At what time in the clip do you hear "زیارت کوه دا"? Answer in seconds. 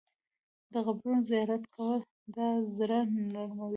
1.29-2.47